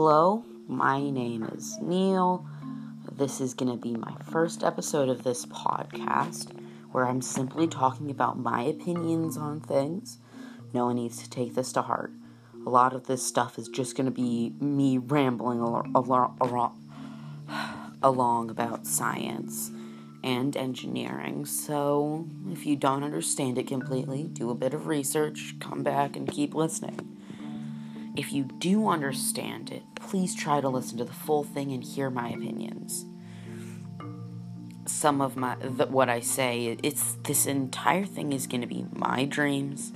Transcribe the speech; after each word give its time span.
Hello, 0.00 0.44
my 0.68 1.10
name 1.10 1.42
is 1.42 1.76
Neil. 1.80 2.46
This 3.10 3.40
is 3.40 3.52
going 3.52 3.72
to 3.72 3.76
be 3.76 3.96
my 3.96 4.14
first 4.30 4.62
episode 4.62 5.08
of 5.08 5.24
this 5.24 5.44
podcast 5.46 6.56
where 6.92 7.04
I'm 7.04 7.20
simply 7.20 7.66
talking 7.66 8.08
about 8.08 8.38
my 8.38 8.62
opinions 8.62 9.36
on 9.36 9.58
things. 9.58 10.18
No 10.72 10.86
one 10.86 10.94
needs 10.94 11.20
to 11.24 11.28
take 11.28 11.56
this 11.56 11.72
to 11.72 11.82
heart. 11.82 12.12
A 12.64 12.70
lot 12.70 12.92
of 12.92 13.08
this 13.08 13.26
stuff 13.26 13.58
is 13.58 13.66
just 13.66 13.96
going 13.96 14.04
to 14.04 14.12
be 14.12 14.52
me 14.60 14.98
rambling 14.98 15.58
al- 15.58 15.84
al- 15.92 16.36
al- 16.42 16.76
along 18.00 18.50
about 18.50 18.86
science 18.86 19.72
and 20.22 20.56
engineering. 20.56 21.44
So, 21.44 22.28
if 22.52 22.66
you 22.66 22.76
don't 22.76 23.02
understand 23.02 23.58
it 23.58 23.66
completely, 23.66 24.28
do 24.32 24.50
a 24.50 24.54
bit 24.54 24.74
of 24.74 24.86
research, 24.86 25.56
come 25.58 25.82
back, 25.82 26.14
and 26.14 26.30
keep 26.30 26.54
listening. 26.54 27.17
If 28.18 28.32
you 28.32 28.42
do 28.42 28.88
understand 28.88 29.70
it, 29.70 29.84
please 29.94 30.34
try 30.34 30.60
to 30.60 30.68
listen 30.68 30.98
to 30.98 31.04
the 31.04 31.12
full 31.12 31.44
thing 31.44 31.70
and 31.70 31.84
hear 31.84 32.10
my 32.10 32.30
opinions. 32.30 33.06
Some 34.86 35.20
of 35.20 35.36
my 35.36 35.54
the, 35.54 35.86
what 35.86 36.08
I 36.08 36.18
say, 36.18 36.76
it's 36.82 37.16
this 37.22 37.46
entire 37.46 38.04
thing 38.04 38.32
is 38.32 38.48
going 38.48 38.62
to 38.62 38.66
be 38.66 38.86
my 38.92 39.24
dreams, 39.24 39.92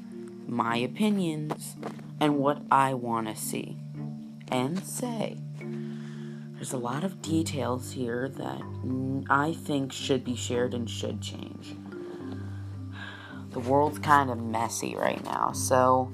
my 0.46 0.76
opinions, 0.76 1.74
and 2.20 2.38
what 2.38 2.62
I 2.70 2.94
want 2.94 3.26
to 3.26 3.34
see 3.34 3.78
and 4.46 4.84
say. 4.86 5.38
There's 5.58 6.72
a 6.72 6.78
lot 6.78 7.02
of 7.02 7.22
details 7.22 7.90
here 7.90 8.28
that 8.28 8.62
I 9.28 9.52
think 9.52 9.92
should 9.92 10.22
be 10.22 10.36
shared 10.36 10.74
and 10.74 10.88
should 10.88 11.20
change. 11.20 11.74
The 13.50 13.58
world's 13.58 13.98
kind 13.98 14.30
of 14.30 14.38
messy 14.40 14.94
right 14.94 15.22
now, 15.24 15.50
so 15.50 16.12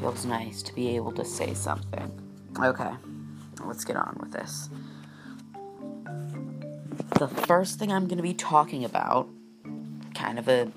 feels 0.00 0.24
nice 0.24 0.62
to 0.62 0.74
be 0.74 0.96
able 0.96 1.12
to 1.12 1.24
say 1.24 1.52
something. 1.52 2.10
Okay, 2.58 2.90
let's 3.66 3.84
get 3.84 3.96
on 3.96 4.16
with 4.18 4.32
this. 4.32 4.70
The 7.18 7.28
first 7.28 7.78
thing 7.78 7.92
I'm 7.92 8.06
going 8.06 8.16
to 8.16 8.22
be 8.22 8.34
talking 8.34 8.84
about, 8.84 9.28
kind 10.14 10.38
of 10.38 10.48
a, 10.48 10.72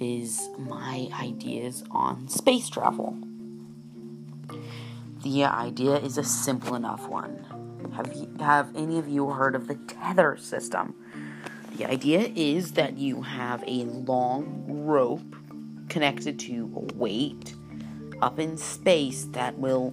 is 0.00 0.48
my 0.58 1.08
ideas 1.20 1.84
on 1.90 2.28
space 2.28 2.70
travel. 2.70 3.16
The 5.22 5.44
idea 5.44 5.96
is 5.96 6.16
a 6.16 6.24
simple 6.24 6.74
enough 6.74 7.06
one. 7.08 7.44
Have 7.94 8.12
you, 8.14 8.34
have 8.40 8.74
any 8.74 8.98
of 8.98 9.06
you 9.06 9.30
heard 9.30 9.54
of 9.54 9.68
the 9.68 9.74
tether 9.74 10.36
system? 10.38 10.94
The 11.76 11.84
idea 11.86 12.30
is 12.34 12.72
that 12.72 12.96
you 12.96 13.22
have 13.22 13.62
a 13.66 13.84
long 13.84 14.64
rope 14.66 15.36
connected 15.88 16.38
to 16.40 16.72
a 16.74 16.94
weight 16.94 17.54
up 18.24 18.38
in 18.38 18.56
space 18.56 19.24
that 19.32 19.58
will 19.58 19.92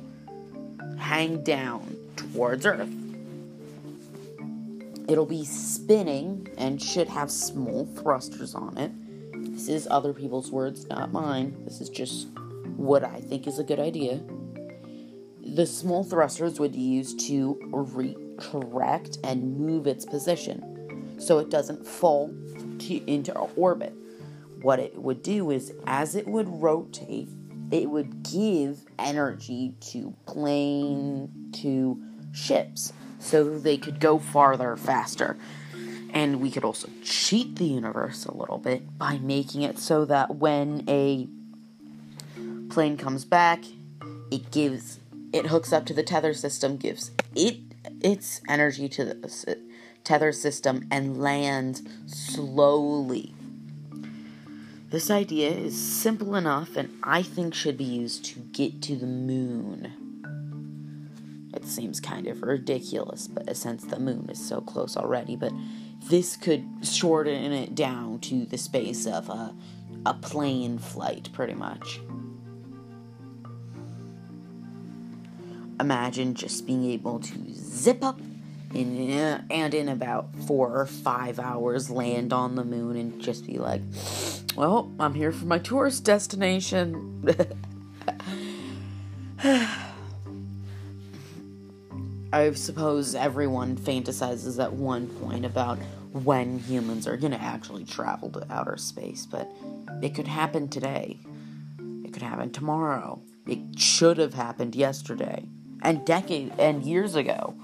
hang 0.98 1.44
down 1.44 1.98
towards 2.16 2.66
Earth. 2.66 2.90
It'll 5.10 5.26
be 5.26 5.44
spinning 5.44 6.48
and 6.58 6.82
should 6.82 7.10
have 7.10 7.30
small 7.30 7.86
thrusters 7.88 8.56
on 8.56 8.78
it. 8.78 8.92
This 9.54 9.68
is 9.68 9.86
other 9.92 10.14
people's 10.14 10.50
words, 10.50 10.88
not 10.88 11.12
mine. 11.12 11.62
This 11.66 11.82
is 11.82 11.90
just 11.90 12.30
what 12.78 13.04
I 13.04 13.20
think 13.20 13.48
is 13.48 13.60
a 13.60 13.66
good 13.66 13.82
idea. 13.82 14.22
The 15.44 15.66
small 15.66 16.06
thrusters 16.06 16.58
would 16.58 16.72
be 16.72 16.80
used 16.80 17.20
to 17.28 17.60
recorrect 17.74 19.18
and 19.26 19.58
move 19.58 19.88
its 19.88 20.06
position 20.06 21.18
so 21.20 21.40
it 21.40 21.50
doesn't 21.50 21.86
fall 21.86 22.34
to, 22.80 23.12
into 23.12 23.38
orbit. 23.58 23.94
What 24.62 24.80
it 24.80 24.98
would 24.98 25.22
do 25.22 25.52
is, 25.52 25.74
as 25.86 26.16
it 26.16 26.28
would 26.28 26.48
rotate, 26.48 27.28
it 27.72 27.90
would 27.90 28.24
give 28.24 28.86
energy 29.00 29.74
to 29.80 30.14
plane 30.26 31.50
to 31.54 32.02
ships 32.34 32.94
so 33.20 33.58
they 33.58 33.78
could 33.78 34.00
go 34.00 34.20
farther 34.20 34.76
faster. 34.76 35.38
And 36.14 36.42
we 36.42 36.52
could 36.52 36.66
also 36.66 36.90
cheat 37.04 37.56
the 37.56 37.66
universe 37.66 38.26
a 38.26 38.36
little 38.36 38.58
bit 38.58 38.98
by 38.98 39.18
making 39.20 39.62
it 39.62 39.80
so 39.80 40.04
that 40.06 40.36
when 40.36 40.84
a 40.90 41.28
plane 42.70 42.98
comes 42.98 43.26
back 43.26 43.64
it 44.32 44.50
gives 44.50 45.00
it 45.34 45.48
hooks 45.48 45.74
up 45.74 45.86
to 45.86 45.94
the 45.94 46.04
tether 46.04 46.34
system 46.34 46.78
gives 46.78 47.12
it 47.36 47.58
its 48.00 48.42
energy 48.48 48.88
to 48.88 49.04
the 49.04 49.60
tether 50.06 50.32
system 50.32 50.88
and 50.90 51.22
lands 51.22 51.84
slowly 52.06 53.36
this 54.92 55.10
idea 55.10 55.50
is 55.50 55.76
simple 55.76 56.36
enough 56.36 56.76
and 56.76 56.90
I 57.02 57.22
think 57.24 57.54
should 57.54 57.78
be 57.78 57.86
used 57.86 58.26
to 58.26 58.40
get 58.40 58.82
to 58.84 58.98
the 58.98 59.08
moon. 59.08 59.94
It 61.54 61.66
seems 61.66 62.02
kind 62.02 62.28
of 62.28 62.44
ridiculous, 62.44 63.28
but 63.28 63.56
since 63.56 63.86
the 63.86 64.00
moon 64.00 64.30
is 64.30 64.46
so 64.46 64.60
close 64.60 64.98
already, 64.98 65.38
but 65.38 65.54
this 66.10 66.36
could 66.36 66.66
shorten 66.84 67.54
it 67.54 67.74
down 67.74 68.20
to 68.20 68.46
the 68.46 68.58
space 68.58 69.08
of 69.08 69.30
a, 69.30 69.56
a 70.06 70.14
plane 70.14 70.78
flight, 70.78 71.30
pretty 71.32 71.54
much. 71.54 72.02
Imagine 75.80 76.36
just 76.36 76.66
being 76.66 76.84
able 76.86 77.20
to 77.20 77.54
zip 77.54 78.04
up 78.04 78.20
in, 78.74 79.10
and 79.50 79.74
in 79.74 79.90
about 79.90 80.36
four 80.48 80.76
or 80.76 80.86
five 80.86 81.40
hours 81.40 81.90
land 81.90 82.34
on 82.34 82.56
the 82.56 82.64
moon 82.64 82.98
and 82.98 83.22
just 83.22 83.46
be 83.46 83.58
like, 83.58 83.82
well, 84.56 84.92
I'm 85.00 85.14
here 85.14 85.32
for 85.32 85.46
my 85.46 85.60
tourist 85.60 86.04
destination. 86.04 87.24
I 92.34 92.52
suppose 92.54 93.16
everyone 93.16 93.76
fantasizes 93.78 94.64
at 94.64 94.72
one 94.74 95.08
point 95.08 95.46
about 95.46 95.78
when 96.14 96.60
humans 96.60 97.08
are 97.08 97.18
going 97.18 97.32
to 97.32 97.42
actually 97.42 97.86
travel 97.86 98.30
to 98.32 98.46
outer 98.50 98.78
space, 98.78 99.26
but 99.26 99.52
it 100.02 100.16
could 100.16 100.28
happen 100.28 100.68
today. 100.70 101.20
It 102.04 102.14
could 102.14 102.22
happen 102.22 102.52
tomorrow. 102.52 103.22
It 103.48 103.80
should 103.80 104.18
have 104.18 104.34
happened 104.34 104.76
yesterday 104.76 105.46
and 105.82 106.06
decades 106.06 106.54
and 106.58 106.84
years 106.84 107.16
ago. 107.16 107.56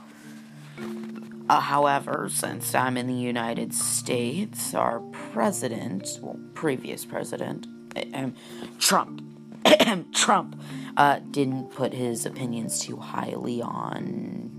Uh, 1.49 1.61
however, 1.61 2.27
since 2.29 2.75
I'm 2.75 2.97
in 2.97 3.07
the 3.07 3.13
United 3.13 3.73
States, 3.73 4.73
our 4.73 4.99
president, 5.31 6.19
well, 6.21 6.37
previous 6.53 7.05
president, 7.05 7.67
um, 8.13 8.35
Trump, 8.79 9.21
Trump, 10.13 10.61
uh, 10.97 11.19
didn't 11.31 11.71
put 11.71 11.93
his 11.93 12.25
opinions 12.25 12.79
too 12.79 12.97
highly 12.97 13.61
on. 13.61 14.51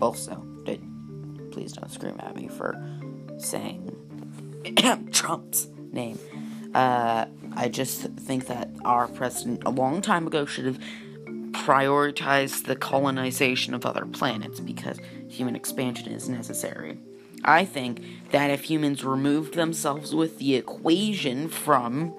Also, 0.00 0.44
did, 0.64 0.82
please 1.52 1.72
don't 1.72 1.90
scream 1.90 2.16
at 2.18 2.34
me 2.34 2.48
for 2.48 2.76
saying 3.38 3.94
Trump's 5.12 5.68
name. 5.92 6.18
Uh, 6.74 7.26
I 7.56 7.68
just 7.68 8.00
think 8.00 8.46
that 8.46 8.70
our 8.84 9.06
president 9.06 9.62
a 9.64 9.70
long 9.70 10.02
time 10.02 10.26
ago 10.26 10.44
should 10.46 10.66
have 10.66 10.80
prioritized 11.52 12.64
the 12.64 12.74
colonization 12.74 13.74
of 13.74 13.86
other 13.86 14.04
planets 14.04 14.58
because 14.58 14.98
human 15.34 15.56
expansion 15.56 16.12
is 16.12 16.28
necessary. 16.28 16.98
I 17.44 17.64
think 17.64 18.02
that 18.30 18.50
if 18.50 18.64
humans 18.64 19.04
removed 19.04 19.54
themselves 19.54 20.14
with 20.14 20.38
the 20.38 20.54
equation 20.54 21.48
from 21.48 22.14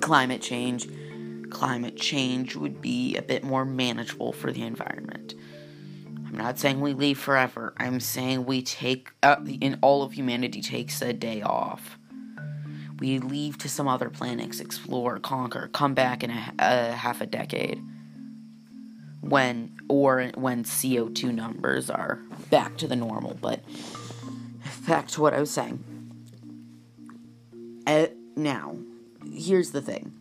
climate 0.00 0.40
change, 0.40 0.88
climate 1.50 1.96
change 1.96 2.54
would 2.54 2.80
be 2.80 3.16
a 3.16 3.22
bit 3.22 3.42
more 3.42 3.64
manageable 3.64 4.32
for 4.32 4.52
the 4.52 4.62
environment. 4.62 5.34
I'm 6.26 6.36
not 6.36 6.58
saying 6.58 6.80
we 6.80 6.92
leave 6.92 7.18
forever. 7.18 7.74
I'm 7.78 7.98
saying 7.98 8.46
we 8.46 8.62
take, 8.62 9.10
uh, 9.22 9.36
in 9.60 9.78
all 9.80 10.02
of 10.02 10.12
humanity 10.12 10.60
takes 10.60 11.02
a 11.02 11.12
day 11.12 11.42
off. 11.42 11.98
We 12.98 13.18
leave 13.18 13.58
to 13.58 13.68
some 13.68 13.88
other 13.88 14.08
planets, 14.10 14.60
explore, 14.60 15.18
conquer, 15.18 15.68
come 15.72 15.94
back 15.94 16.22
in 16.22 16.30
a, 16.30 16.52
a 16.58 16.92
half 16.92 17.20
a 17.20 17.26
decade 17.26 17.82
when 19.28 19.76
or 19.88 20.30
when 20.34 20.64
CO2 20.64 21.34
numbers 21.34 21.90
are 21.90 22.20
back 22.50 22.76
to 22.78 22.86
the 22.86 22.96
normal. 22.96 23.36
But 23.40 23.60
back 24.86 25.08
to 25.08 25.20
what 25.20 25.34
I 25.34 25.40
was 25.40 25.50
saying. 25.50 25.82
Uh, 27.86 28.06
now, 28.34 28.76
here's 29.32 29.70
the 29.70 29.82
thing. 29.82 30.12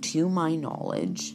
To 0.00 0.28
my 0.28 0.54
knowledge, 0.54 1.34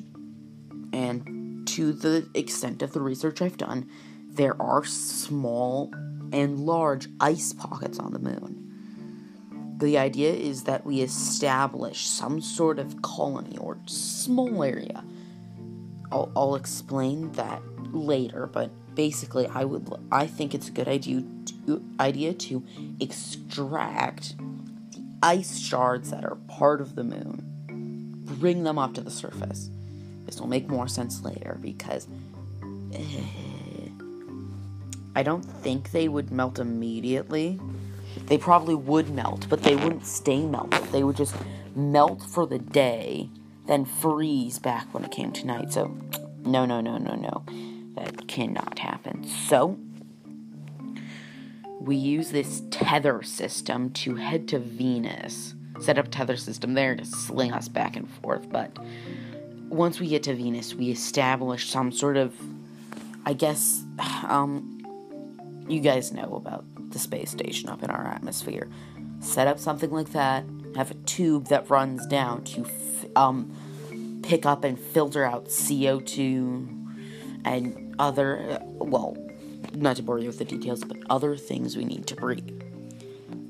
and 0.94 1.68
to 1.68 1.94
the 1.94 2.28
extent 2.34 2.82
of 2.82 2.94
the 2.94 3.02
research 3.02 3.42
I've 3.42 3.58
done, 3.58 3.90
there 4.28 4.60
are 4.62 4.86
small 4.86 5.92
and 6.32 6.60
large 6.60 7.08
ice 7.20 7.54
pockets 7.54 8.00
on 8.00 8.14
the 8.14 8.20
moon. 8.20 9.76
The 9.80 9.98
idea 9.98 10.34
is 10.34 10.64
that 10.64 10.86
we 10.86 11.02
establish 11.02 12.06
some 12.06 12.42
sort 12.42 12.80
of 12.80 13.02
colony 13.02 13.58
or 13.58 13.78
small 13.86 14.64
area 14.64 15.04
I'll, 16.12 16.32
I'll 16.36 16.56
explain 16.56 17.32
that 17.34 17.62
later, 17.92 18.48
but 18.48 18.72
basically, 18.96 19.48
I 19.48 19.64
would 19.66 19.90
I 20.12 20.28
think 20.28 20.54
it's 20.54 20.68
a 20.68 20.72
good 20.72 20.88
idea 20.88 21.24
to, 21.66 21.86
idea 22.00 22.34
to 22.34 22.64
extract 23.00 24.38
the 24.92 25.04
ice 25.22 25.60
shards 25.60 26.12
that 26.12 26.26
are 26.26 26.36
part 26.48 26.82
of 26.82 26.96
the 26.96 27.04
moon, 27.04 28.24
bring 28.40 28.64
them 28.64 28.78
up 28.78 28.94
to 28.96 29.02
the 29.02 29.12
surface. 29.12 29.70
This 30.26 30.40
will 30.40 30.48
make 30.48 30.68
more 30.68 30.88
sense 30.88 31.24
later 31.24 31.58
because 31.62 32.08
uh, 32.94 33.00
I 35.16 35.24
don't 35.24 35.44
think 35.44 35.92
they 35.92 36.08
would 36.08 36.32
melt 36.32 36.60
immediately. 36.60 37.60
They 38.26 38.38
probably 38.38 38.76
would 38.76 39.10
melt, 39.10 39.48
but 39.50 39.64
they 39.64 39.76
wouldn't 39.76 40.06
stay 40.06 40.46
melted. 40.46 40.84
They 40.92 41.04
would 41.04 41.16
just 41.16 41.36
melt 41.76 42.22
for 42.24 42.46
the 42.46 42.60
day, 42.60 43.30
then 43.70 43.86
freeze 43.86 44.58
back 44.58 44.92
when 44.94 45.06
it 45.06 45.12
came 45.12 45.32
to 45.32 45.46
night. 45.46 45.72
So, 45.72 45.96
no, 46.44 46.66
no, 46.66 46.82
no, 46.82 46.98
no, 46.98 47.14
no. 47.14 47.44
That 47.96 48.28
cannot 48.28 48.80
happen. 48.80 49.24
So, 49.28 49.78
we 51.80 51.96
use 51.96 52.32
this 52.32 52.64
tether 52.72 53.22
system 53.22 53.92
to 53.92 54.16
head 54.16 54.48
to 54.50 54.60
Venus. 54.60 55.54
Set 55.80 55.98
up 55.98 56.10
tether 56.10 56.36
system 56.36 56.74
there 56.74 56.96
to 56.96 57.06
sling 57.06 57.54
us 57.54 57.70
back 57.70 57.96
and 57.96 58.10
forth, 58.10 58.50
but 58.50 58.78
once 59.70 60.00
we 60.00 60.08
get 60.08 60.24
to 60.24 60.34
Venus, 60.34 60.74
we 60.74 60.90
establish 60.90 61.70
some 61.70 61.92
sort 61.92 62.18
of 62.18 62.36
I 63.26 63.34
guess 63.34 63.84
um 64.28 64.76
you 65.68 65.80
guys 65.80 66.12
know 66.12 66.34
about 66.36 66.66
the 66.92 67.00
space 67.00 67.30
station 67.30 67.70
up 67.70 67.84
in 67.84 67.92
our 67.92 68.08
atmosphere. 68.08 68.68
Set 69.20 69.48
up 69.48 69.60
something 69.60 69.92
like 69.92 70.12
that, 70.14 70.44
have 70.76 70.92
a 70.92 70.96
tube 70.96 71.48
that 71.48 71.70
runs 71.70 72.06
down 72.08 72.44
to 72.46 72.66
um 73.16 73.54
pick 74.24 74.46
up 74.46 74.64
and 74.64 74.80
filter 74.80 75.24
out 75.24 75.46
CO2 75.46 76.80
and 77.46 77.96
other 78.00 78.60
well, 78.76 79.18
not 79.74 79.96
to 79.98 80.04
bore 80.04 80.20
you 80.20 80.28
with 80.28 80.40
the 80.40 80.46
details, 80.46 80.84
but 80.84 80.98
other 81.10 81.36
things 81.36 81.76
we 81.76 81.86
need 81.86 82.08
to 82.08 82.16
breathe. 82.16 82.62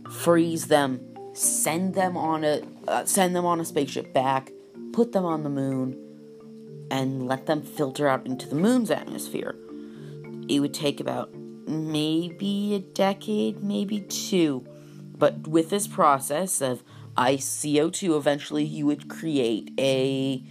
Freeze 0.10 0.68
them, 0.68 1.00
send 1.34 1.94
them 1.96 2.18
on 2.18 2.44
a 2.44 2.62
uh, 2.88 3.06
send 3.06 3.36
them 3.36 3.46
on 3.46 3.60
a 3.60 3.66
spaceship 3.66 4.14
back, 4.14 4.52
put 4.94 5.12
them 5.12 5.26
on 5.26 5.44
the 5.44 5.50
moon, 5.50 5.98
and 6.90 7.28
let 7.28 7.46
them 7.46 7.62
filter 7.62 8.08
out 8.08 8.26
into 8.26 8.48
the 8.48 8.56
moon's 8.56 8.92
atmosphere. 8.92 9.56
It 10.48 10.60
would 10.60 10.74
take 10.74 11.00
about 11.00 11.34
maybe 11.68 12.74
a 12.74 12.80
decade, 12.80 13.64
maybe 13.64 14.02
two. 14.02 14.66
But 15.16 15.48
with 15.48 15.70
this 15.70 15.86
process 15.88 16.62
of 16.62 16.84
ice 17.20 17.46
CO2, 17.46 18.18
eventually 18.18 18.64
you 18.64 18.86
would 18.86 19.10
create 19.10 19.72
a 19.78 20.42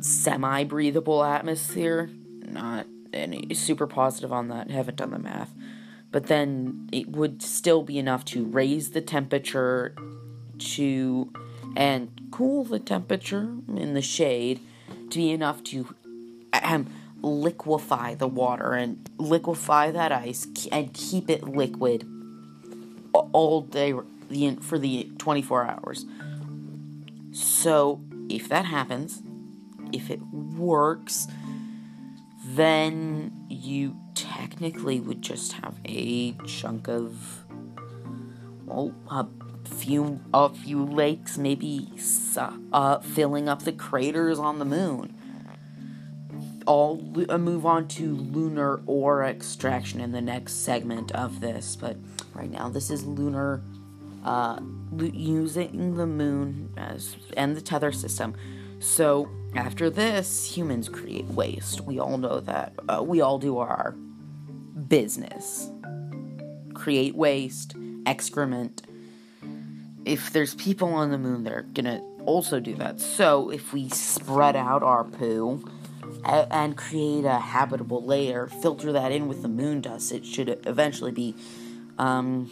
semi 0.00 0.64
breathable 0.64 1.24
atmosphere. 1.24 2.10
Not 2.42 2.86
any 3.12 3.54
super 3.54 3.86
positive 3.86 4.32
on 4.32 4.48
that, 4.48 4.70
haven't 4.70 4.96
done 4.96 5.10
the 5.10 5.18
math. 5.18 5.54
But 6.10 6.26
then 6.26 6.88
it 6.92 7.08
would 7.08 7.42
still 7.42 7.82
be 7.82 7.98
enough 7.98 8.24
to 8.26 8.44
raise 8.44 8.90
the 8.90 9.00
temperature 9.00 9.94
to 10.58 11.32
and 11.76 12.28
cool 12.30 12.64
the 12.64 12.78
temperature 12.78 13.48
in 13.68 13.94
the 13.94 14.02
shade 14.02 14.60
to 15.10 15.18
be 15.18 15.30
enough 15.30 15.62
to 15.64 15.94
um, 16.62 16.86
liquefy 17.20 18.14
the 18.14 18.26
water 18.26 18.72
and 18.72 19.10
liquefy 19.18 19.90
that 19.90 20.10
ice 20.10 20.46
and 20.72 20.92
keep 20.94 21.28
it 21.28 21.44
liquid 21.44 22.06
all 23.12 23.60
day 23.60 23.92
for 24.60 24.78
the 24.78 25.10
24 25.18 25.66
hours. 25.66 26.06
So, 27.32 28.00
if 28.28 28.48
that 28.48 28.64
happens, 28.64 29.22
if 29.92 30.10
it 30.10 30.20
works, 30.22 31.26
then 32.44 33.46
you 33.48 33.96
technically 34.14 35.00
would 35.00 35.22
just 35.22 35.52
have 35.52 35.78
a 35.84 36.32
chunk 36.46 36.88
of 36.88 37.44
well, 38.64 38.94
a 39.10 39.26
few 39.68 40.20
a 40.32 40.48
few 40.48 40.84
lakes, 40.84 41.38
maybe 41.38 41.88
uh, 42.72 42.98
filling 43.00 43.48
up 43.48 43.62
the 43.62 43.72
craters 43.72 44.38
on 44.38 44.58
the 44.58 44.64
moon. 44.64 45.14
I'll 46.68 47.00
uh, 47.28 47.38
move 47.38 47.64
on 47.64 47.86
to 47.88 48.14
lunar 48.14 48.80
ore 48.86 49.24
extraction 49.24 50.00
in 50.00 50.10
the 50.10 50.20
next 50.20 50.64
segment 50.64 51.12
of 51.12 51.40
this, 51.40 51.76
but 51.76 51.96
right 52.34 52.50
now 52.50 52.68
this 52.68 52.90
is 52.90 53.04
lunar 53.04 53.62
uh, 54.26 54.58
using 54.98 55.96
the 55.96 56.06
moon 56.06 56.72
as 56.76 57.16
and 57.36 57.56
the 57.56 57.60
tether 57.60 57.92
system. 57.92 58.34
So 58.80 59.30
after 59.54 59.88
this, 59.88 60.44
humans 60.44 60.88
create 60.88 61.24
waste. 61.26 61.80
We 61.82 61.98
all 61.98 62.18
know 62.18 62.40
that. 62.40 62.74
Uh, 62.88 63.02
we 63.02 63.20
all 63.20 63.38
do 63.38 63.58
our 63.58 63.92
business. 64.88 65.70
Create 66.74 67.14
waste, 67.14 67.74
excrement. 68.04 68.82
If 70.04 70.32
there's 70.32 70.54
people 70.54 70.88
on 70.88 71.10
the 71.10 71.18
moon, 71.18 71.44
they're 71.44 71.62
gonna 71.62 72.02
also 72.26 72.60
do 72.60 72.74
that. 72.74 73.00
So 73.00 73.50
if 73.50 73.72
we 73.72 73.88
spread 73.88 74.56
out 74.56 74.82
our 74.82 75.04
poo 75.04 75.64
and 76.24 76.76
create 76.76 77.24
a 77.24 77.38
habitable 77.38 78.04
layer, 78.04 78.48
filter 78.48 78.92
that 78.92 79.12
in 79.12 79.28
with 79.28 79.42
the 79.42 79.48
moon 79.48 79.80
dust, 79.80 80.12
it 80.12 80.26
should 80.26 80.48
eventually 80.66 81.12
be 81.12 81.34
um, 81.98 82.50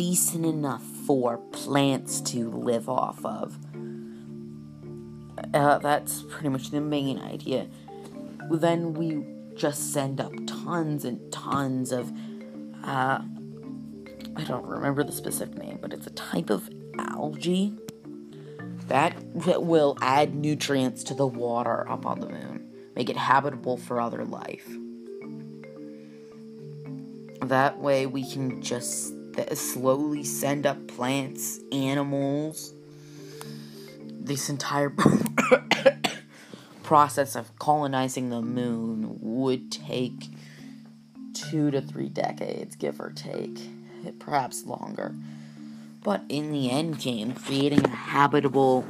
decent 0.00 0.46
enough 0.46 0.82
for 0.82 1.36
plants 1.52 2.22
to 2.22 2.50
live 2.50 2.88
off 2.88 3.22
of. 3.22 3.58
Uh, 5.52 5.76
that's 5.76 6.22
pretty 6.30 6.48
much 6.48 6.70
the 6.70 6.80
main 6.80 7.18
idea. 7.18 7.68
Then 8.50 8.94
we 8.94 9.22
just 9.54 9.92
send 9.92 10.18
up 10.18 10.32
tons 10.46 11.04
and 11.04 11.30
tons 11.30 11.92
of. 11.92 12.10
Uh, 12.82 13.20
I 14.36 14.44
don't 14.44 14.64
remember 14.64 15.04
the 15.04 15.12
specific 15.12 15.58
name, 15.58 15.78
but 15.82 15.92
it's 15.92 16.06
a 16.06 16.12
type 16.12 16.48
of 16.48 16.70
algae 16.98 17.74
that 18.86 19.14
will 19.34 19.98
add 20.00 20.34
nutrients 20.34 21.04
to 21.04 21.14
the 21.14 21.26
water 21.26 21.86
up 21.86 22.06
on 22.06 22.20
the 22.20 22.28
moon, 22.30 22.72
make 22.96 23.10
it 23.10 23.18
habitable 23.18 23.76
for 23.76 24.00
other 24.00 24.24
life. 24.24 24.66
That 27.42 27.78
way, 27.78 28.06
we 28.06 28.26
can 28.26 28.62
just 28.62 29.12
slowly 29.54 30.24
send 30.24 30.66
up 30.66 30.86
plants, 30.88 31.60
animals. 31.72 32.72
This 34.08 34.48
entire 34.48 34.90
process 36.82 37.36
of 37.36 37.56
colonizing 37.58 38.30
the 38.30 38.42
moon 38.42 39.18
would 39.20 39.70
take 39.72 40.28
two 41.32 41.70
to 41.70 41.80
three 41.80 42.08
decades, 42.08 42.76
give 42.76 43.00
or 43.00 43.10
take, 43.10 43.58
perhaps 44.18 44.66
longer. 44.66 45.14
But 46.02 46.22
in 46.28 46.52
the 46.52 46.70
end 46.70 46.98
game, 46.98 47.34
creating 47.34 47.84
a 47.84 47.88
habitable 47.88 48.86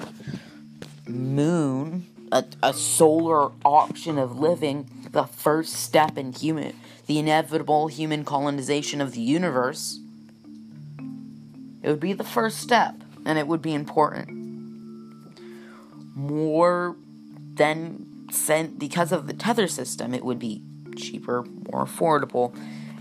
moon, 1.06 2.06
a, 2.30 2.44
a 2.62 2.72
solar 2.72 3.50
option 3.64 4.18
of 4.18 4.38
living, 4.38 5.08
the 5.10 5.24
first 5.24 5.74
step 5.74 6.16
in 6.16 6.32
human, 6.32 6.74
the 7.06 7.18
inevitable 7.18 7.88
human 7.88 8.24
colonization 8.24 9.00
of 9.00 9.12
the 9.12 9.20
universe, 9.20 9.98
it 11.82 11.88
would 11.88 12.00
be 12.00 12.12
the 12.12 12.24
first 12.24 12.58
step, 12.58 12.94
and 13.24 13.38
it 13.38 13.46
would 13.46 13.62
be 13.62 13.74
important. 13.74 14.28
More 16.14 16.96
than 17.54 18.06
sent 18.30 18.78
because 18.78 19.12
of 19.12 19.26
the 19.26 19.32
tether 19.32 19.66
system, 19.66 20.14
it 20.14 20.24
would 20.24 20.38
be 20.38 20.62
cheaper, 20.96 21.44
more 21.72 21.84
affordable, 21.84 22.54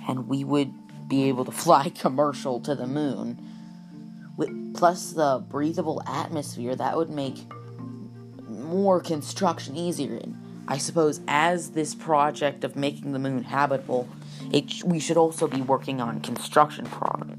and 0.08 0.28
we 0.28 0.44
would 0.44 0.72
be 1.08 1.26
able 1.26 1.46
to 1.46 1.52
fly 1.66 1.90
commercial 1.90 2.60
to 2.62 2.76
the 2.76 2.88
moon. 2.88 3.46
With 4.38 4.74
plus 4.76 5.12
the 5.12 5.44
breathable 5.50 6.02
atmosphere 6.08 6.76
that 6.76 6.96
would 6.96 7.10
make 7.10 7.38
more 8.48 9.02
construction 9.02 9.76
easier. 9.76 10.16
And 10.16 10.38
i 10.68 10.78
suppose 10.78 11.20
as 11.28 11.72
this 11.72 11.96
project 11.96 12.64
of 12.64 12.76
making 12.76 13.12
the 13.12 13.20
moon 13.20 13.44
habitable 13.44 14.08
it, 14.52 14.84
we 14.84 15.00
should 15.00 15.18
also 15.18 15.48
be 15.48 15.62
working 15.62 16.00
on 16.00 16.22
construction 16.22 16.86
prog- 16.86 17.39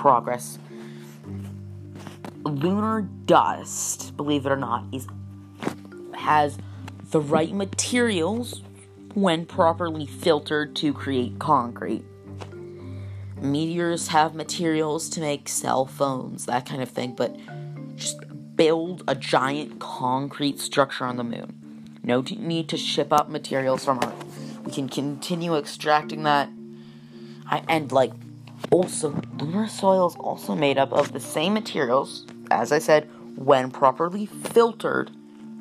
progress 0.00 0.58
lunar 2.44 3.02
dust 3.26 4.16
believe 4.16 4.46
it 4.46 4.52
or 4.52 4.56
not 4.56 4.84
is 4.92 5.06
has 6.14 6.58
the 7.10 7.20
right 7.20 7.52
materials 7.52 8.62
when 9.14 9.44
properly 9.44 10.06
filtered 10.06 10.74
to 10.74 10.92
create 10.92 11.38
concrete 11.38 12.04
meteors 13.42 14.08
have 14.08 14.34
materials 14.34 15.08
to 15.10 15.20
make 15.20 15.48
cell 15.48 15.86
phones, 15.86 16.46
that 16.46 16.66
kind 16.66 16.82
of 16.82 16.90
thing, 16.90 17.14
but 17.14 17.36
just 17.96 18.18
build 18.56 19.02
a 19.08 19.14
giant 19.14 19.78
concrete 19.78 20.60
structure 20.60 21.04
on 21.04 21.16
the 21.16 21.24
moon. 21.24 21.98
No 22.02 22.22
t- 22.22 22.36
need 22.36 22.68
to 22.70 22.76
ship 22.76 23.12
up 23.12 23.28
materials 23.28 23.84
from 23.84 23.98
Earth. 24.02 24.60
We 24.64 24.72
can 24.72 24.88
continue 24.88 25.56
extracting 25.56 26.22
that. 26.24 26.48
I, 27.46 27.62
and, 27.68 27.90
like, 27.90 28.12
also, 28.70 29.20
lunar 29.38 29.68
soil 29.68 30.08
is 30.08 30.16
also 30.16 30.54
made 30.54 30.78
up 30.78 30.92
of 30.92 31.12
the 31.12 31.20
same 31.20 31.54
materials, 31.54 32.26
as 32.50 32.72
I 32.72 32.78
said, 32.78 33.08
when 33.36 33.70
properly 33.70 34.26
filtered 34.26 35.10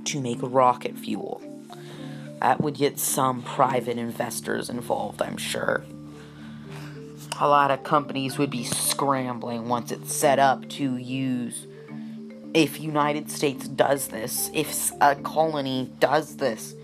to 0.06 0.22
make 0.22 0.40
rocket 0.42 0.98
fuel. 0.98 1.42
That 2.42 2.62
would 2.62 2.76
get 2.76 3.00
some 3.00 3.42
private 3.42 3.98
investors 3.98 4.70
involved, 4.70 5.22
I'm 5.22 5.38
sure 5.38 5.84
a 7.40 7.48
lot 7.48 7.72
of 7.72 7.84
companies 7.84 8.38
would 8.38 8.50
be 8.50 8.66
scrambling 8.66 9.70
once 9.70 9.92
it's 9.92 10.14
set 10.14 10.40
up 10.40 10.68
to 10.68 10.98
use 10.98 11.68
if 12.54 12.82
United 12.82 13.30
States 13.30 13.68
does 13.68 14.08
this, 14.08 14.50
if 14.54 14.92
a 15.02 15.16
colony 15.16 15.92
does 16.00 16.38
this 16.38 16.76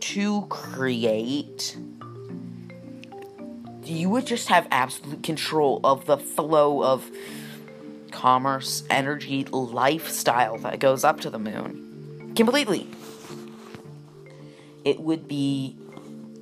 to 0.00 0.42
create 0.48 1.76
you 3.86 4.08
would 4.10 4.26
just 4.26 4.48
have 4.48 4.66
absolute 4.70 5.22
control 5.22 5.80
of 5.84 6.06
the 6.06 6.16
flow 6.16 6.82
of 6.82 7.10
commerce, 8.10 8.84
energy, 8.88 9.44
lifestyle 9.44 10.58
that 10.58 10.78
goes 10.78 11.04
up 11.04 11.20
to 11.20 11.30
the 11.30 11.38
moon. 11.38 12.32
Completely. 12.36 12.88
It 14.84 15.00
would 15.00 15.26
be 15.26 15.76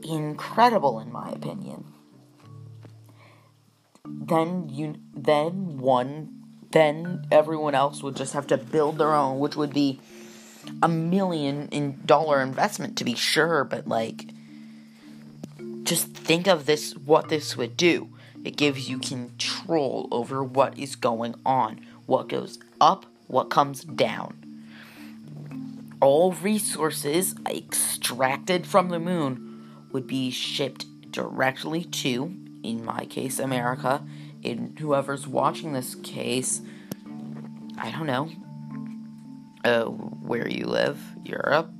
incredible 0.02 1.00
in 1.00 1.12
my 1.12 1.30
opinion. 1.30 1.84
Then 4.04 4.68
you 4.68 4.96
then 5.14 5.78
one 5.78 6.42
then 6.72 7.26
everyone 7.30 7.74
else 7.74 8.02
would 8.02 8.16
just 8.16 8.32
have 8.32 8.46
to 8.48 8.56
build 8.56 8.98
their 8.98 9.12
own, 9.12 9.38
which 9.38 9.56
would 9.56 9.74
be 9.74 10.00
a 10.82 10.88
million 10.88 11.68
in 11.68 12.00
dollar 12.06 12.40
investment 12.40 12.96
to 12.98 13.04
be 13.04 13.14
sure, 13.14 13.64
but 13.64 13.86
like 13.86 14.30
just 15.82 16.08
think 16.08 16.46
of 16.46 16.66
this 16.66 16.96
what 16.96 17.28
this 17.28 17.56
would 17.56 17.76
do. 17.76 18.08
It 18.44 18.56
gives 18.56 18.88
you 18.88 18.98
control 18.98 20.08
over 20.10 20.42
what 20.42 20.78
is 20.78 20.96
going 20.96 21.34
on, 21.46 21.86
what 22.06 22.28
goes 22.28 22.58
up, 22.80 23.06
what 23.28 23.50
comes 23.50 23.84
down. 23.84 24.38
All 26.00 26.32
resources 26.32 27.36
extracted 27.48 28.66
from 28.66 28.88
the 28.88 28.98
moon 28.98 29.70
would 29.92 30.06
be 30.06 30.30
shipped 30.30 31.12
directly 31.12 31.84
to, 31.84 32.34
in 32.64 32.84
my 32.84 33.04
case, 33.04 33.38
America. 33.38 34.02
In 34.42 34.76
whoever's 34.78 35.28
watching 35.28 35.72
this 35.72 35.94
case, 35.94 36.60
I 37.78 37.92
don't 37.92 38.06
know, 38.06 38.30
uh, 39.64 39.84
where 39.84 40.48
you 40.48 40.66
live, 40.66 41.00
Europe, 41.24 41.70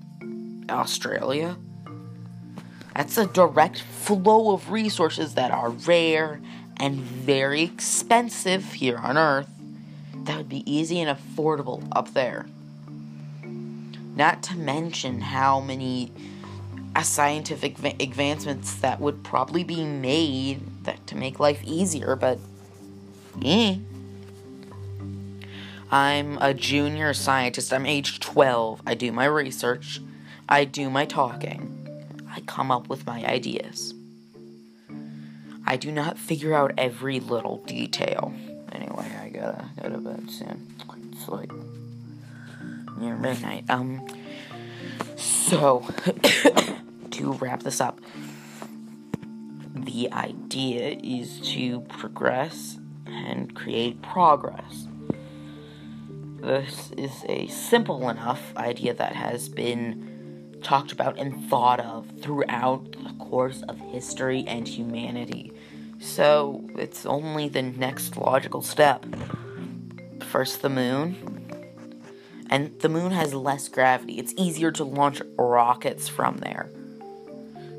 Australia. 0.71 1.57
That's 2.95 3.17
a 3.17 3.27
direct 3.27 3.81
flow 3.81 4.53
of 4.53 4.71
resources 4.71 5.35
that 5.35 5.51
are 5.51 5.71
rare 5.71 6.41
and 6.77 6.97
very 6.97 7.63
expensive 7.63 8.75
here 8.75 8.99
on 8.99 9.17
Earth. 9.17 9.49
That 10.25 10.37
would 10.37 10.49
be 10.49 10.71
easy 10.71 11.01
and 11.01 11.17
affordable 11.17 11.87
up 11.93 12.13
there. 12.13 12.47
Not 14.15 14.43
to 14.45 14.57
mention 14.57 15.21
how 15.23 15.61
many 15.61 16.13
uh, 16.95 17.03
scientific 17.03 17.83
advancements 18.01 18.75
that 18.77 19.01
would 19.01 19.25
probably 19.25 19.65
be 19.65 19.85
made 19.85 20.85
that 20.85 21.07
to 21.07 21.17
make 21.17 21.41
life 21.41 21.63
easier, 21.65 22.15
but 22.15 22.39
eh. 23.43 23.77
I'm 25.91 26.39
a 26.39 26.55
junior 26.55 27.15
scientist. 27.15 27.73
I'm 27.73 27.87
age 27.87 28.21
12. 28.21 28.83
I 28.87 28.95
do 28.95 29.13
my 29.13 29.27
research. 29.27 30.01
I 30.49 30.65
do 30.65 30.91
my 30.91 31.05
talking. 31.05 31.82
I 32.35 32.41
come 32.41 32.71
up 32.71 32.89
with 32.89 33.07
my 33.07 33.25
ideas. 33.27 33.95
I 35.67 35.77
do 35.77 35.93
not 35.93 36.19
figure 36.19 36.55
out 36.55 36.73
every 36.79 37.21
little 37.21 37.59
detail. 37.67 38.33
Anyway, 38.73 39.07
I 39.21 39.29
gotta 39.29 39.65
go 39.83 39.89
to 39.91 39.99
bed 39.99 40.31
soon. 40.31 40.75
It's 41.13 41.29
like 41.29 41.53
near 42.97 43.17
midnight. 43.17 43.65
Um, 43.69 44.07
so 45.17 45.87
to 47.11 47.33
wrap 47.35 47.65
this 47.65 47.83
up, 47.83 48.01
the 49.75 50.11
idea 50.13 50.99
is 51.03 51.39
to 51.53 51.81
progress 51.83 52.79
and 53.07 53.55
create 53.55 54.01
progress. 54.01 54.89
This 56.41 56.93
is 56.97 57.25
a 57.29 57.47
simple 57.49 58.09
enough 58.09 58.57
idea 58.57 58.95
that 58.95 59.15
has 59.15 59.49
been 59.49 60.12
talked 60.63 60.93
about 60.93 61.19
and 61.19 61.49
thought 61.49 61.81
of 61.81 62.07
throughout 62.21 62.93
the 62.93 63.15
course 63.19 63.63
of 63.63 63.79
history 63.79 64.45
and 64.47 64.67
humanity. 64.67 65.53
So 66.01 66.69
it's 66.77 67.07
only 67.07 67.49
the 67.49 67.63
next 67.63 68.17
logical 68.17 68.63
step. 68.63 69.05
First, 70.21 70.63
the 70.63 70.69
moon. 70.69 71.17
And 72.51 72.79
the 72.81 72.89
moon 72.89 73.13
has 73.13 73.33
less 73.33 73.69
gravity. 73.69 74.19
It's 74.19 74.35
easier 74.37 74.73
to 74.73 74.85
launch 74.85 75.23
rockets 75.39 76.09
from 76.09 76.39
there. 76.39 76.71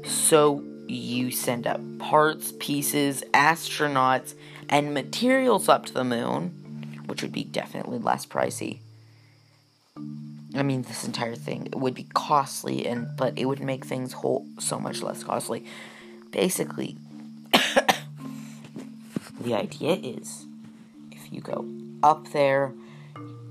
So 0.06 0.64
you 0.88 1.32
send 1.32 1.68
up 1.68 1.82
parts, 2.00 2.54
pieces, 2.60 3.24
astronauts, 3.34 4.36
and 4.70 4.94
materials 4.94 5.70
up 5.70 5.86
to 5.88 5.94
the 5.94 6.04
moon, 6.04 7.04
which 7.06 7.22
would 7.22 7.32
be 7.32 7.44
definitely 7.44 8.00
less 8.00 8.26
pricey. 8.26 8.80
I 10.56 10.62
mean, 10.62 10.84
this 10.84 11.04
entire 11.04 11.36
thing 11.36 11.66
it 11.66 11.76
would 11.76 11.96
be 11.96 12.08
costly, 12.14 12.86
and 12.86 13.08
but 13.18 13.38
it 13.38 13.46
would 13.46 13.62
make 13.62 13.86
things 13.86 14.14
whole 14.14 14.46
so 14.60 14.80
much 14.80 15.02
less 15.02 15.24
costly. 15.24 15.66
Basically, 16.32 16.98
the 19.42 19.56
idea 19.56 19.94
is 19.94 20.46
if 21.12 21.32
you 21.34 21.42
go 21.42 21.68
up 22.04 22.32
there, 22.32 22.74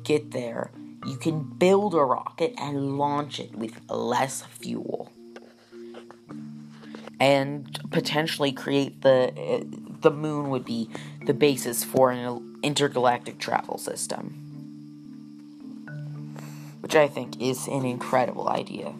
get 0.04 0.30
there, 0.30 0.70
you 1.06 1.16
can 1.16 1.42
build 1.42 1.94
a 1.94 2.04
rocket 2.04 2.54
and 2.58 2.96
launch 2.98 3.40
it 3.40 3.56
with 3.56 3.80
less 3.88 4.42
fuel, 4.42 5.10
and 7.18 7.80
potentially 7.90 8.52
create 8.52 9.02
the 9.02 9.32
uh, 9.36 9.64
the 10.02 10.10
moon 10.10 10.50
would 10.50 10.64
be 10.64 10.88
the 11.26 11.34
basis 11.34 11.82
for 11.82 12.12
an 12.12 12.58
intergalactic 12.62 13.38
travel 13.38 13.76
system 13.76 14.41
which 16.82 16.96
I 16.96 17.06
think 17.06 17.40
is 17.40 17.68
an 17.68 17.84
incredible 17.84 18.48
idea. 18.48 18.92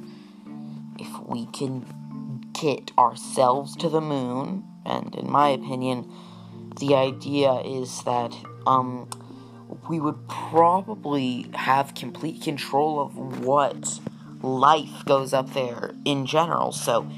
If 1.00 1.08
we 1.26 1.46
can 1.46 1.84
get 2.52 2.92
ourselves 2.96 3.74
to 3.76 3.88
the 3.88 4.00
moon, 4.00 4.62
and 4.86 5.12
in 5.16 5.28
my 5.28 5.48
opinion, 5.48 6.10
the 6.78 6.94
idea 6.94 7.54
is 7.54 8.02
that 8.04 8.32
um, 8.68 9.10
we 9.88 9.98
would 9.98 10.28
probably 10.28 11.50
have 11.54 11.94
complete 11.96 12.40
control 12.40 13.00
of 13.00 13.44
what 13.44 13.98
life 14.42 15.04
goes 15.04 15.32
up 15.32 15.52
there 15.52 15.92
in 16.04 16.24
general. 16.24 16.70
So, 16.70 17.10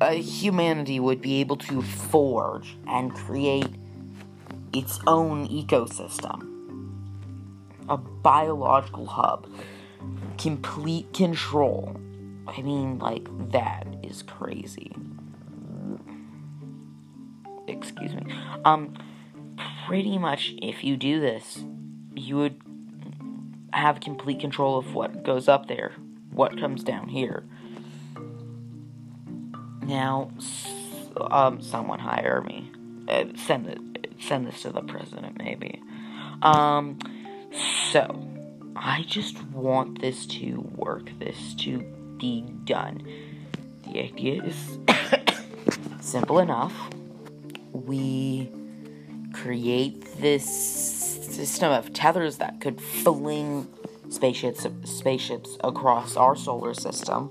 a 0.00 0.14
humanity 0.14 1.00
would 1.00 1.20
be 1.20 1.40
able 1.40 1.56
to 1.56 1.82
forge 1.82 2.78
and 2.86 3.12
create 3.12 3.68
its 4.72 5.00
own 5.06 5.46
ecosystem 5.48 6.57
a 7.88 7.96
biological 7.96 9.06
hub, 9.06 9.48
complete 10.38 11.12
control. 11.12 11.96
I 12.46 12.62
mean, 12.62 12.98
like, 12.98 13.26
that 13.52 13.86
is 14.02 14.22
crazy. 14.22 14.92
Excuse 17.66 18.14
me. 18.14 18.22
Um, 18.64 18.94
pretty 19.86 20.18
much, 20.18 20.54
if 20.62 20.82
you 20.84 20.96
do 20.96 21.20
this, 21.20 21.64
you 22.14 22.36
would 22.36 22.60
have 23.72 24.00
complete 24.00 24.40
control 24.40 24.78
of 24.78 24.94
what 24.94 25.22
goes 25.24 25.48
up 25.48 25.66
there, 25.68 25.92
what 26.30 26.58
comes 26.58 26.82
down 26.82 27.08
here. 27.08 27.44
Now, 29.82 30.30
um, 31.30 31.60
someone 31.60 31.98
hire 31.98 32.42
me. 32.42 32.70
Uh, 33.08 33.24
send 33.36 33.66
it. 33.66 33.80
Send 34.20 34.46
this 34.46 34.62
to 34.62 34.70
the 34.70 34.82
president, 34.82 35.38
maybe. 35.38 35.80
Um, 36.42 36.98
so, 37.92 38.28
I 38.76 39.04
just 39.06 39.42
want 39.46 40.00
this 40.00 40.26
to 40.26 40.60
work, 40.76 41.10
this 41.18 41.54
to 41.56 41.78
be 42.18 42.42
done. 42.64 43.02
The 43.84 44.00
idea 44.00 44.42
is 44.42 44.78
simple 46.00 46.38
enough. 46.38 46.74
We 47.72 48.50
create 49.32 50.04
this 50.20 50.44
system 50.44 51.72
of 51.72 51.92
tethers 51.92 52.38
that 52.38 52.60
could 52.60 52.80
fling 52.80 53.68
spaceships 54.08 54.66
spaceships 54.84 55.58
across 55.62 56.16
our 56.16 56.34
solar 56.34 56.74
system. 56.74 57.30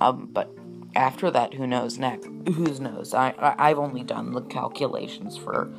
Um, 0.00 0.28
but 0.32 0.50
after 0.96 1.30
that, 1.30 1.54
who 1.54 1.66
knows 1.66 1.98
next? 1.98 2.26
Who 2.26 2.78
knows? 2.80 3.14
I, 3.14 3.30
I 3.38 3.70
I've 3.70 3.78
only 3.78 4.02
done 4.02 4.32
the 4.32 4.42
calculations 4.42 5.36
for 5.36 5.72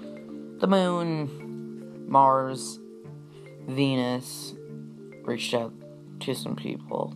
the 0.60 0.68
moon, 0.68 1.43
Mars, 2.08 2.80
Venus, 3.68 4.54
reached 5.24 5.54
out 5.54 5.74
to 6.22 6.34
some 6.34 6.56
people. 6.56 7.14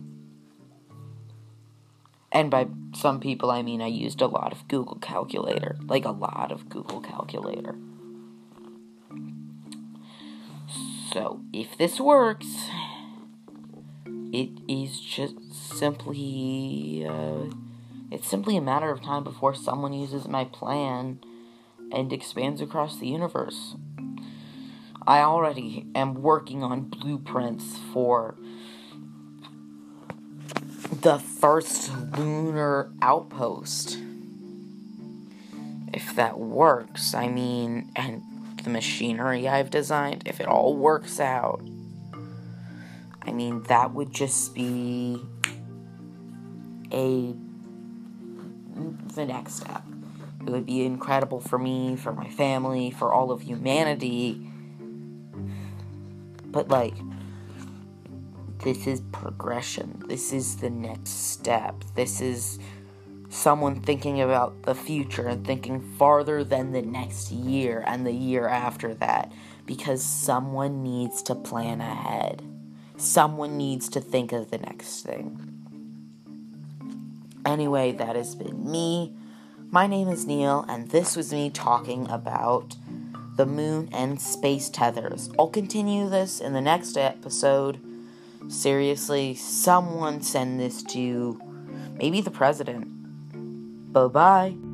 And 2.30 2.50
by 2.50 2.68
some 2.94 3.20
people, 3.20 3.50
I 3.50 3.62
mean 3.62 3.80
I 3.80 3.86
used 3.86 4.20
a 4.20 4.26
lot 4.26 4.52
of 4.52 4.68
Google 4.68 4.98
Calculator. 4.98 5.76
Like 5.86 6.04
a 6.04 6.10
lot 6.10 6.52
of 6.52 6.68
Google 6.68 7.00
Calculator. 7.00 7.74
So, 11.12 11.40
if 11.54 11.76
this 11.78 11.98
works, 11.98 12.68
it 14.32 14.50
is 14.68 15.00
just 15.00 15.54
simply. 15.54 17.06
Uh, 17.08 17.46
it's 18.10 18.28
simply 18.28 18.56
a 18.56 18.62
matter 18.62 18.90
of 18.90 19.02
time 19.02 19.24
before 19.24 19.54
someone 19.54 19.92
uses 19.92 20.28
my 20.28 20.44
plan 20.44 21.20
and 21.92 22.12
expands 22.12 22.60
across 22.60 22.98
the 22.98 23.08
universe. 23.08 23.74
I 25.08 25.20
already 25.22 25.86
am 25.94 26.20
working 26.20 26.62
on 26.62 26.82
blueprints 26.82 27.78
for 27.94 28.34
the 31.00 31.18
first 31.18 31.90
lunar 32.18 32.92
outpost. 33.00 33.98
If 35.94 36.14
that 36.16 36.38
works, 36.38 37.14
I 37.14 37.28
mean, 37.28 37.90
and 37.96 38.22
the 38.62 38.68
machinery 38.68 39.48
I've 39.48 39.70
designed, 39.70 40.24
if 40.26 40.40
it 40.40 40.46
all 40.46 40.76
works 40.76 41.18
out, 41.18 41.66
I 43.22 43.32
mean, 43.32 43.62
that 43.62 43.94
would 43.94 44.12
just 44.12 44.54
be 44.54 45.22
a 46.92 47.34
the 49.14 49.24
next 49.24 49.54
step. 49.54 49.84
It 50.46 50.50
would 50.50 50.66
be 50.66 50.84
incredible 50.84 51.40
for 51.40 51.58
me, 51.58 51.96
for 51.96 52.12
my 52.12 52.28
family, 52.28 52.90
for 52.90 53.10
all 53.10 53.30
of 53.30 53.40
humanity. 53.40 54.47
But 56.50 56.68
like 56.68 56.94
this 58.64 58.86
is 58.86 59.00
progression. 59.12 60.02
This 60.08 60.32
is 60.32 60.56
the 60.56 60.70
next 60.70 61.30
step. 61.30 61.84
This 61.94 62.20
is 62.20 62.58
someone 63.28 63.80
thinking 63.80 64.20
about 64.20 64.62
the 64.62 64.74
future 64.74 65.28
and 65.28 65.46
thinking 65.46 65.80
farther 65.80 66.42
than 66.42 66.72
the 66.72 66.82
next 66.82 67.30
year 67.30 67.84
and 67.86 68.06
the 68.06 68.12
year 68.12 68.48
after 68.48 68.94
that 68.94 69.32
because 69.66 70.02
someone 70.02 70.82
needs 70.82 71.22
to 71.22 71.34
plan 71.34 71.80
ahead. 71.80 72.42
Someone 72.96 73.56
needs 73.56 73.88
to 73.90 74.00
think 74.00 74.32
of 74.32 74.50
the 74.50 74.58
next 74.58 75.02
thing. 75.02 75.44
Anyway, 77.46 77.92
that 77.92 78.16
has 78.16 78.34
been 78.34 78.70
me. 78.70 79.14
My 79.70 79.86
name 79.86 80.08
is 80.08 80.26
Neil, 80.26 80.64
and 80.68 80.90
this 80.90 81.14
was 81.14 81.32
me 81.32 81.50
talking 81.50 82.10
about 82.10 82.76
the 83.38 83.46
moon 83.46 83.88
and 83.92 84.20
space 84.20 84.68
tethers. 84.68 85.30
I'll 85.38 85.48
continue 85.48 86.10
this 86.10 86.40
in 86.40 86.52
the 86.52 86.60
next 86.60 86.98
episode. 86.98 87.78
Seriously, 88.48 89.34
someone 89.36 90.20
send 90.22 90.58
this 90.58 90.82
to 90.84 91.40
maybe 91.94 92.20
the 92.20 92.32
president. 92.32 92.88
Bye 93.92 94.08
bye. 94.08 94.67